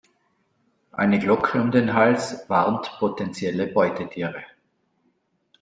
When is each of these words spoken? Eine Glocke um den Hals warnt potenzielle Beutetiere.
Eine 0.93 1.19
Glocke 1.19 1.61
um 1.61 1.69
den 1.69 1.93
Hals 1.93 2.49
warnt 2.49 2.91
potenzielle 2.97 3.67
Beutetiere. 3.67 4.43